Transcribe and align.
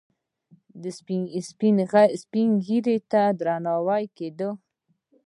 سپین 2.21 2.49
ږیرو 2.65 2.95
ته 3.11 3.21
درناوی 3.39 4.05
کیده 4.17 4.49